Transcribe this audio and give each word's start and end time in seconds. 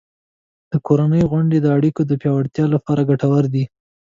د 0.71 0.73
کورنۍ 0.87 1.23
غونډې 1.31 1.57
د 1.61 1.67
اړیکو 1.77 2.01
پیاوړتیا 2.21 2.65
لپاره 2.75 3.07
ګټورې 3.09 3.49
دي. 3.53 3.63